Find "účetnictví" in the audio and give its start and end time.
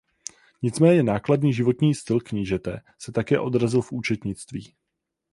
3.91-4.75